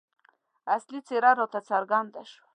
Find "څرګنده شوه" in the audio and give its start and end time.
1.69-2.43